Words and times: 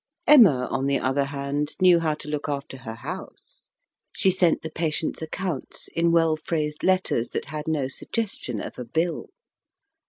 Emma, 0.25 0.65
on 0.71 0.87
the 0.87 0.97
other 0.97 1.25
hand, 1.25 1.73
knew 1.79 1.99
how 1.99 2.15
to 2.15 2.27
look 2.27 2.49
after 2.49 2.77
her 2.77 2.95
house. 2.95 3.69
She 4.11 4.31
sent 4.31 4.63
the 4.63 4.71
patients' 4.71 5.21
accounts 5.21 5.89
in 5.89 6.11
well 6.11 6.35
phrased 6.35 6.81
letters 6.83 7.29
that 7.29 7.45
had 7.45 7.67
no 7.67 7.87
suggestion 7.87 8.59
of 8.59 8.79
a 8.79 8.83
bill. 8.83 9.27